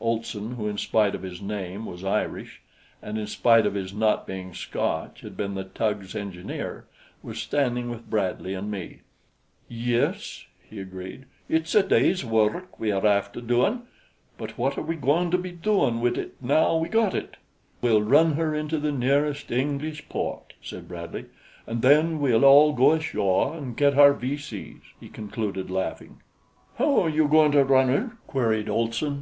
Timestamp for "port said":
20.10-20.86